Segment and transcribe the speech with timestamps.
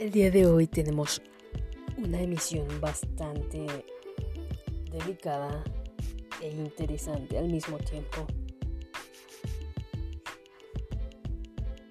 [0.00, 1.20] El día de hoy tenemos
[1.98, 3.66] una emisión bastante
[4.90, 5.62] delicada
[6.40, 8.26] e interesante al mismo tiempo.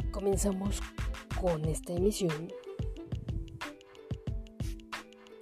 [0.09, 0.80] Comenzamos
[1.40, 2.52] con esta emisión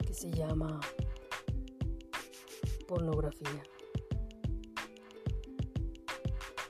[0.06, 0.82] que se llama
[2.86, 3.64] pornografía.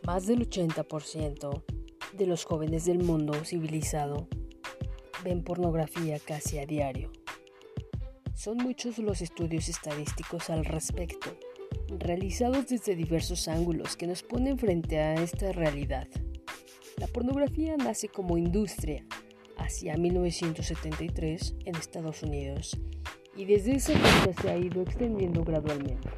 [0.06, 1.64] Más del 80%
[2.14, 4.28] de los jóvenes del mundo civilizado
[5.24, 7.12] ven pornografía casi a diario.
[8.34, 11.30] Son muchos los estudios estadísticos al respecto,
[11.90, 16.08] realizados desde diversos ángulos que nos ponen frente a esta realidad.
[16.98, 19.06] La pornografía nace como industria
[19.58, 22.80] hacia 1973 en Estados Unidos
[23.36, 26.10] y desde esa fecha se ha ido extendiendo gradualmente.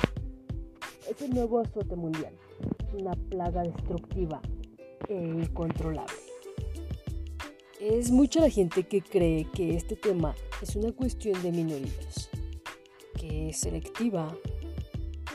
[1.10, 2.34] Es el nuevo azote mundial,
[2.94, 4.42] una plaga destructiva
[5.08, 6.29] e incontrolable.
[7.80, 12.30] Es mucha la gente que cree que este tema es una cuestión de minorías,
[13.18, 14.38] que es selectiva,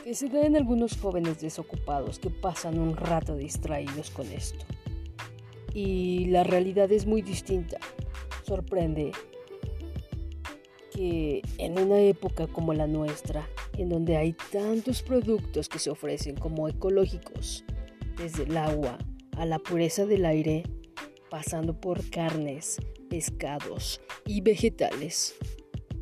[0.03, 4.63] que se da en algunos jóvenes desocupados que pasan un rato distraídos con esto.
[5.73, 7.79] Y la realidad es muy distinta.
[8.45, 9.11] Sorprende
[10.93, 16.35] que en una época como la nuestra, en donde hay tantos productos que se ofrecen
[16.35, 17.65] como ecológicos,
[18.17, 18.99] desde el agua
[19.31, 20.61] a la pureza del aire,
[21.29, 22.77] pasando por carnes,
[23.09, 25.35] pescados y vegetales.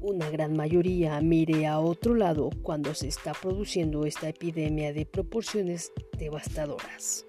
[0.02, 5.92] Una gran mayoría mire a otro lado cuando se está produciendo esta epidemia de proporciones
[6.18, 7.26] devastadoras.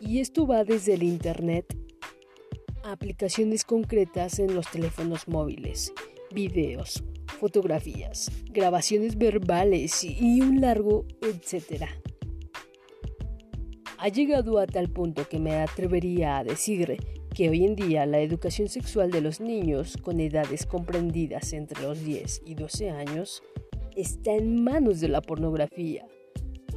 [0.00, 1.76] Y esto va desde el Internet
[2.84, 5.92] a aplicaciones concretas en los teléfonos móviles,
[6.34, 7.04] videos,
[7.38, 12.01] fotografías, grabaciones verbales y un largo etcétera
[14.02, 16.96] ha llegado a tal punto que me atrevería a decir
[17.32, 22.04] que hoy en día la educación sexual de los niños con edades comprendidas entre los
[22.04, 23.44] 10 y 12 años
[23.94, 26.04] está en manos de la pornografía.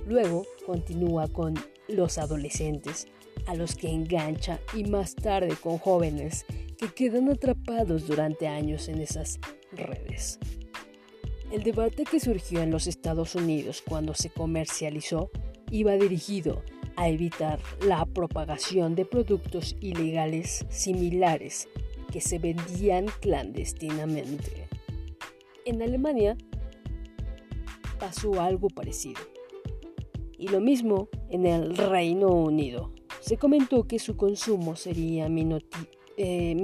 [0.06, 1.56] Luego continúa con
[1.88, 3.08] los adolescentes,
[3.48, 6.46] a los que engancha y más tarde con jóvenes
[6.78, 9.40] que quedan atrapados durante años en esas
[9.72, 10.38] redes.
[11.52, 15.32] El debate que surgió en los Estados Unidos cuando se comercializó
[15.72, 16.62] iba dirigido
[16.96, 21.68] a evitar la propagación de productos ilegales similares
[22.12, 24.68] que se vendían clandestinamente.
[25.66, 26.38] En Alemania
[28.00, 29.22] pasó algo parecido.
[30.38, 32.92] Y lo mismo en el Reino Unido.
[33.22, 35.28] Se comentó que su consumo sería
[36.18, 36.56] eh,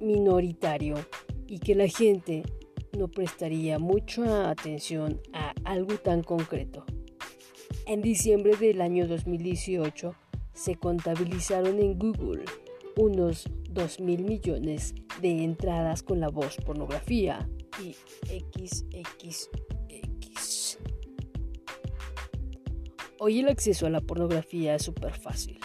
[0.00, 0.94] minoritario
[1.46, 2.44] y que la gente
[2.96, 6.84] no prestaría mucha atención a algo tan concreto.
[7.84, 10.14] En diciembre del año 2018
[10.54, 12.44] se contabilizaron en Google
[12.96, 17.48] unos 2 mil millones de entradas con la voz pornografía
[17.82, 17.96] y
[18.28, 19.48] XXX.
[23.18, 25.58] Hoy el acceso a la pornografía es súper fácil.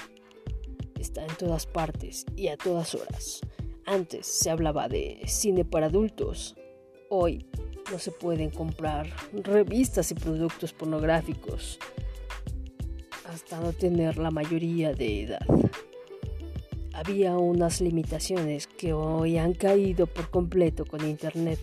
[1.00, 3.42] Está en todas partes y a todas horas.
[3.86, 6.56] Antes se hablaba de cine para adultos.
[7.12, 7.46] Hoy
[7.92, 9.08] no se pueden comprar
[9.44, 11.78] revistas y productos pornográficos
[13.38, 15.46] hasta no tener la mayoría de edad.
[16.92, 21.60] Había unas limitaciones que hoy han caído por completo con Internet.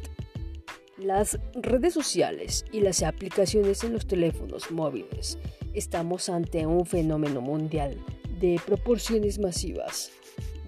[0.98, 5.36] Las redes sociales y las aplicaciones en los teléfonos móviles.
[5.74, 7.98] Estamos ante un fenómeno mundial
[8.38, 10.12] de proporciones masivas.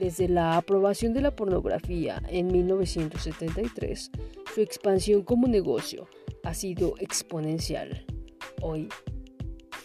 [0.00, 4.10] Desde la aprobación de la pornografía en 1973,
[4.52, 6.08] su expansión como negocio
[6.42, 8.04] ha sido exponencial.
[8.60, 8.88] Hoy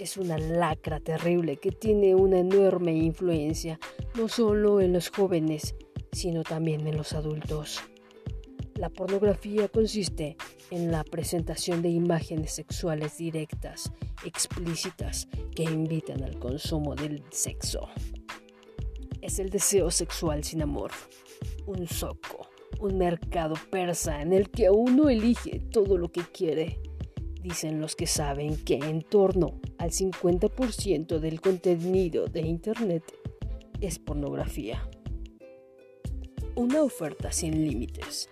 [0.01, 3.79] es una lacra terrible que tiene una enorme influencia
[4.15, 5.75] no solo en los jóvenes,
[6.11, 7.79] sino también en los adultos.
[8.73, 10.37] La pornografía consiste
[10.71, 13.91] en la presentación de imágenes sexuales directas,
[14.25, 17.87] explícitas, que invitan al consumo del sexo.
[19.21, 20.89] Es el deseo sexual sin amor,
[21.67, 22.49] un soco,
[22.79, 26.79] un mercado persa en el que uno elige todo lo que quiere
[27.41, 33.03] Dicen los que saben que en torno al 50% del contenido de Internet
[33.79, 34.87] es pornografía.
[36.53, 38.29] Una oferta sin límites.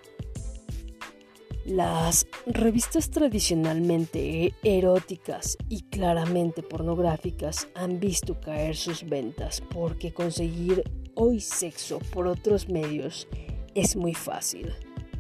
[1.66, 10.84] Las revistas tradicionalmente eróticas y claramente pornográficas han visto caer sus ventas porque conseguir
[11.16, 13.28] hoy sexo por otros medios
[13.74, 14.72] es muy fácil.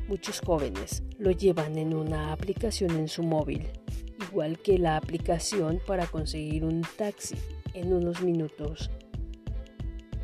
[0.07, 3.67] Muchos jóvenes lo llevan en una aplicación en su móvil,
[4.27, 7.35] igual que la aplicación para conseguir un taxi
[7.73, 8.89] en unos minutos.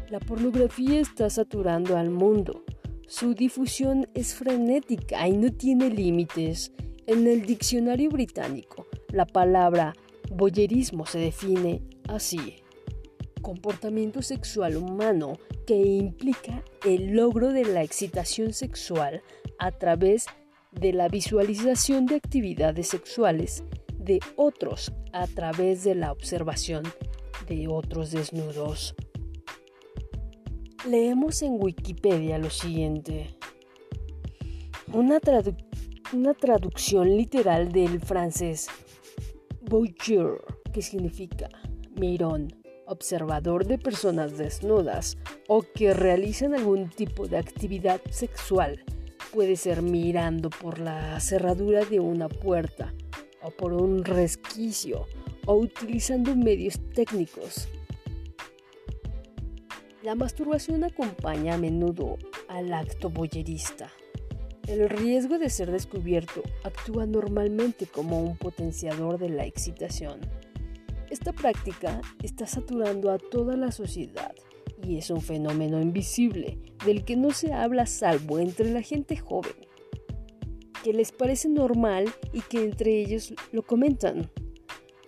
[0.09, 2.63] La pornografía está saturando al mundo.
[3.07, 6.71] Su difusión es frenética y no tiene límites.
[7.07, 9.93] En el diccionario británico, la palabra
[10.31, 12.57] boyerismo se define así.
[13.41, 15.37] Comportamiento sexual humano
[15.67, 19.21] que implica el logro de la excitación sexual
[19.59, 20.25] a través
[20.71, 23.63] de la visualización de actividades sexuales
[24.05, 26.83] de otros a través de la observación
[27.47, 28.95] de otros desnudos.
[30.87, 33.35] Leemos en Wikipedia lo siguiente.
[34.93, 38.67] Una, traducción literal del francés
[39.61, 41.49] voyeur, que significa
[41.99, 42.53] mirón,
[42.85, 45.17] observador de personas desnudas
[45.47, 48.83] o que realizan algún tipo de actividad sexual.
[49.33, 52.93] Puede ser mirando por la cerradura de una puerta
[53.45, 55.05] o por un resquicio
[55.45, 57.69] o utilizando medios técnicos
[60.05, 63.89] la masturbación acompaña a menudo al acto boyerista.
[64.67, 70.19] El riesgo de ser descubierto actúa normalmente como un potenciador de la excitación.
[71.09, 74.35] Esta práctica está saturando a toda la sociedad
[74.83, 79.55] y es un fenómeno invisible del que no se habla salvo entre la gente joven,
[80.85, 84.29] que les parece normal y que entre ellos lo comentan.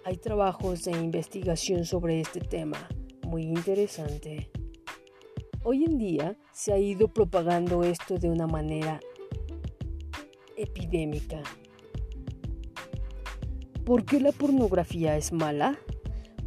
[0.06, 2.90] Hay trabajos de investigación sobre este tema
[3.28, 4.50] muy interesante.
[5.62, 9.00] Hoy en día se ha ido propagando esto de una manera
[10.56, 11.44] epidémica.
[13.86, 15.78] ¿Por qué la pornografía es mala?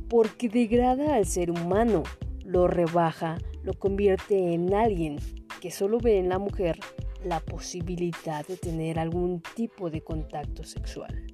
[0.08, 2.02] Porque degrada al ser humano,
[2.44, 5.18] lo rebaja, lo convierte en alguien
[5.60, 6.80] que solo ve en la mujer
[7.24, 11.26] la posibilidad de tener algún tipo de contacto sexual,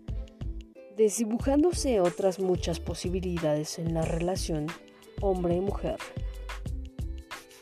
[0.96, 4.66] desdibujándose otras muchas posibilidades en la relación
[5.20, 5.98] hombre-mujer.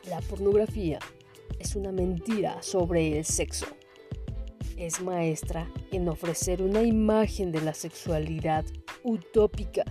[0.08, 0.98] La pornografía
[1.58, 3.66] es una mentira sobre el sexo.
[4.76, 8.64] Es maestra en ofrecer una imagen de la sexualidad
[9.02, 9.84] utópica,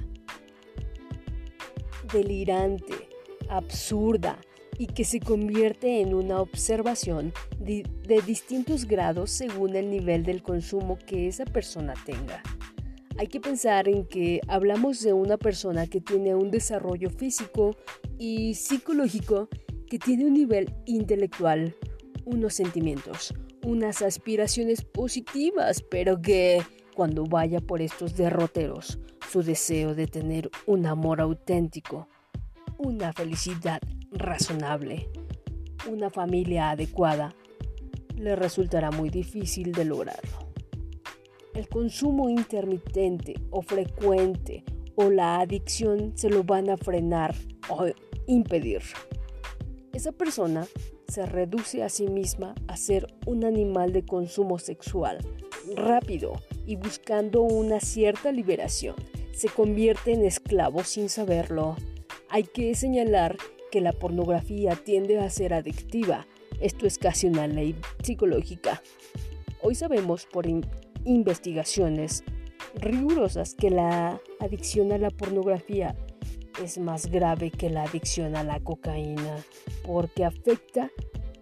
[2.12, 3.08] delirante,
[3.50, 4.38] absurda
[4.78, 7.84] y que se convierte en una observación de,
[8.25, 12.42] distintos grados según el nivel del consumo que esa persona tenga.
[13.18, 17.75] Hay que pensar en que hablamos de una persona que tiene un desarrollo físico
[18.18, 19.50] y psicológico
[19.88, 21.75] que tiene un nivel intelectual,
[22.25, 23.34] unos sentimientos,
[23.64, 26.62] unas aspiraciones positivas, pero que
[26.96, 29.00] cuando vaya por estos derroteros,
[29.31, 32.08] su deseo de tener un amor auténtico,
[32.78, 33.80] una felicidad
[34.13, 35.10] razonable,
[35.89, 37.36] una familia adecuada,
[38.15, 40.50] le resultará muy difícil de lograrlo.
[41.54, 44.63] El consumo intermitente o frecuente
[44.95, 47.36] o la adicción se lo van a frenar
[47.69, 47.86] o
[48.27, 48.81] impedir.
[49.92, 50.68] Esa persona
[51.07, 55.19] se reduce a sí misma a ser un animal de consumo sexual
[55.75, 56.33] rápido
[56.65, 58.95] y buscando una cierta liberación.
[59.33, 61.75] Se convierte en esclavo sin saberlo.
[62.30, 63.38] Hay que señalar
[63.74, 66.28] que la pornografía tiende a ser adictiva.
[66.62, 68.84] Esto es casi una ley psicológica.
[69.64, 70.46] Hoy sabemos por
[71.06, 72.24] investigaciones
[72.75, 75.96] rigurosas que la adicción a la pornografía
[76.64, 79.38] es más grave que la adicción a la cocaína
[79.84, 80.92] porque afecta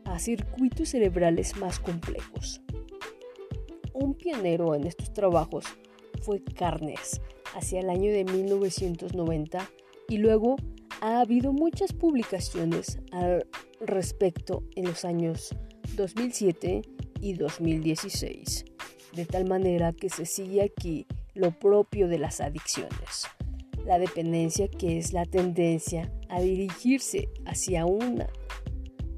[0.05, 2.61] a circuitos cerebrales más complejos.
[3.93, 5.65] Un pionero en estos trabajos
[6.21, 7.19] fue Carnes
[7.53, 9.69] hacia el año de 1990
[10.07, 10.55] y luego
[11.01, 13.45] ha habido muchas publicaciones al
[13.79, 15.55] respecto en los años
[15.95, 16.81] 2007
[17.19, 18.65] y 2016,
[19.13, 23.27] de tal manera que se sigue aquí lo propio de las adicciones
[23.85, 28.29] la dependencia que es la tendencia a dirigirse hacia una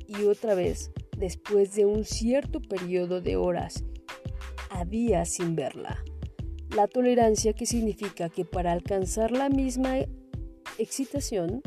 [0.08, 3.84] y otra vez después de un cierto periodo de horas
[4.70, 6.04] a días sin verla.
[6.76, 9.98] La tolerancia que significa que para alcanzar la misma
[10.78, 11.62] excitación,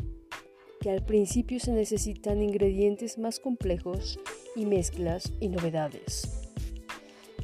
[0.79, 4.19] que al principio se necesitan ingredientes más complejos
[4.55, 6.47] y mezclas y novedades.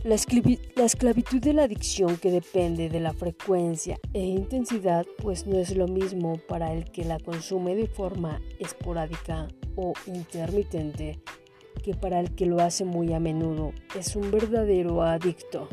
[0.03, 5.77] La, esclavitud de la adicción que depende de la frecuencia e intensidad pues no es
[5.77, 9.47] lo mismo para el que la consume de forma esporádica
[9.77, 11.21] o intermitente
[11.83, 13.71] que para el que lo hace muy a menudo.
[13.97, 15.69] Es un verdadero adicto.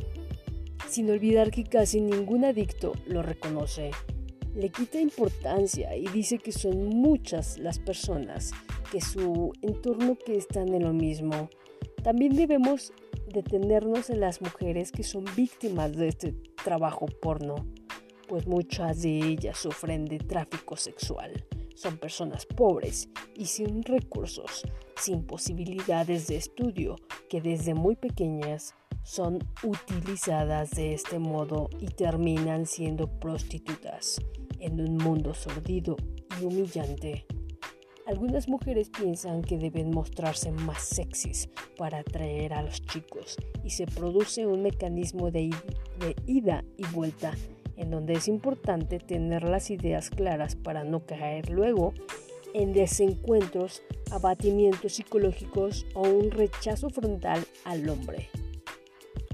[0.88, 3.90] Sin olvidar que casi ningún adicto lo reconoce.
[4.54, 8.50] Le quita importancia y dice que son muchas las personas
[8.90, 11.49] que su entorno que están en lo mismo.
[12.02, 12.92] También debemos
[13.33, 17.54] detenernos en las mujeres que son víctimas de este trabajo porno,
[18.28, 24.62] pues muchas de ellas sufren de tráfico sexual, son personas pobres y sin recursos,
[24.97, 26.97] sin posibilidades de estudio,
[27.28, 34.21] que desde muy pequeñas son utilizadas de este modo y terminan siendo prostitutas
[34.60, 35.96] en un mundo sordido
[36.40, 37.26] y humillante.
[38.06, 43.86] Algunas mujeres piensan que deben mostrarse más sexys para atraer a los chicos y se
[43.86, 45.50] produce un mecanismo de,
[46.26, 47.34] ida y vuelta
[47.76, 51.94] en donde es importante tener las ideas claras para no caer luego
[52.52, 58.28] en desencuentros, abatimientos psicológicos o un rechazo frontal al hombre.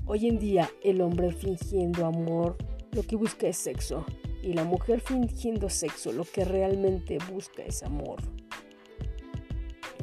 [0.04, 2.56] Hoy en día el hombre fingiendo amor
[2.92, 4.04] lo que busca es sexo
[4.46, 8.22] y la mujer fingiendo sexo lo que realmente busca es amor.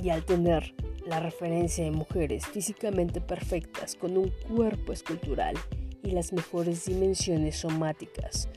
[0.02, 0.76] Y al tener
[1.08, 5.56] la referencia de mujeres físicamente perfectas con un cuerpo escultural
[6.04, 8.50] y las mejores dimensiones somáticas,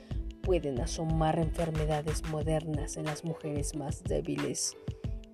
[0.43, 4.76] pueden asomar enfermedades modernas en las mujeres más débiles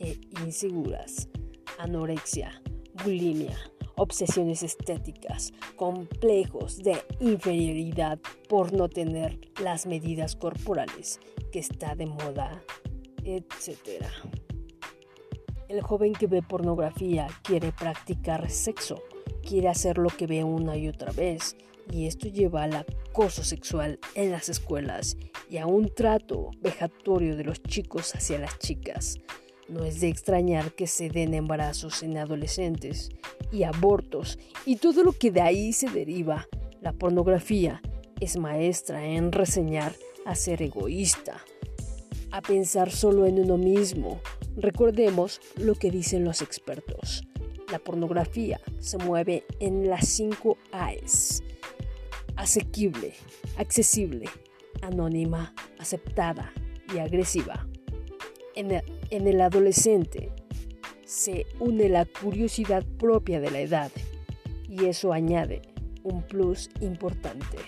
[0.00, 1.30] e inseguras,
[1.78, 2.61] anorexia,
[3.02, 3.56] bulimia,
[3.96, 8.18] obsesiones estéticas, complejos de inferioridad
[8.49, 11.20] por no tener las medidas corporales
[11.50, 12.62] que está de moda,
[13.25, 14.04] etc.
[15.68, 19.02] El joven que ve pornografía quiere practicar sexo,
[19.46, 21.56] quiere hacer lo que ve una y otra vez,
[21.90, 25.16] y esto lleva al acoso sexual en las escuelas
[25.50, 29.18] y a un trato vejatorio de los chicos hacia las chicas.
[29.69, 33.11] No es de extrañar que se den embarazos en adolescentes
[33.50, 36.49] y abortos y todo lo que de ahí se deriva.
[36.81, 37.81] La pornografía
[38.21, 41.40] es maestra en reseñar a ser egoísta,
[42.31, 44.21] a pensar solo en uno mismo.
[44.57, 47.23] Recordemos lo que dicen los expertos.
[47.71, 51.42] La pornografía se mueve en las 5 A's.
[52.37, 53.14] Asequible,
[53.57, 54.28] accesible,
[54.83, 56.52] anónima, aceptada
[56.95, 57.66] y agresiva.
[59.12, 60.31] En el, adolescente
[61.04, 63.90] se une la curiosidad propia de la edad
[64.66, 65.61] y eso añade
[66.02, 67.59] un plus importante.